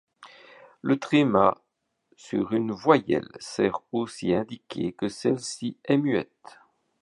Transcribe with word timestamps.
Le 0.81 0.97
tréma 0.97 1.61
sur 2.17 2.53
une 2.53 2.71
voyelle 2.71 3.29
sert 3.39 3.81
aussi 3.91 4.33
à 4.33 4.39
indiquer 4.39 4.93
que 4.93 5.07
celle-ci 5.09 5.77
est 5.85 5.97
muette. 5.97 6.59